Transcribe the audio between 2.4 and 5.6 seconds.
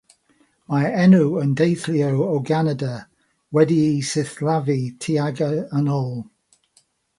Ganada, wedi'i sillafu tuag